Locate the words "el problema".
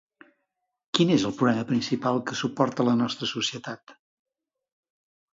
1.29-1.65